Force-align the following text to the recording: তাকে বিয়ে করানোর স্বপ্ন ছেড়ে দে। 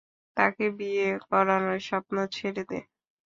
তাকে 0.37 0.65
বিয়ে 0.77 1.07
করানোর 1.25 1.79
স্বপ্ন 1.87 2.15
ছেড়ে 2.35 2.63
দে। 2.69 2.79